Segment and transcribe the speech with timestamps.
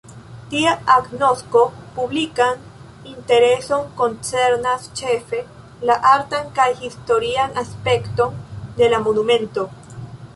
[0.51, 1.59] Tia agnosko
[1.97, 2.63] publikan
[3.09, 5.41] intereson koncernas ĉefe
[5.91, 8.41] la artan kaj historian aspekton
[8.81, 9.67] de la monumento.